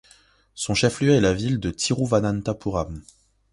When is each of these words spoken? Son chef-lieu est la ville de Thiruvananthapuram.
Son 0.55 0.73
chef-lieu 0.73 1.13
est 1.13 1.21
la 1.21 1.35
ville 1.35 1.59
de 1.59 1.69
Thiruvananthapuram. 1.69 3.03